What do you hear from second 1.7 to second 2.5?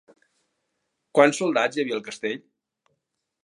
hi havia al castell?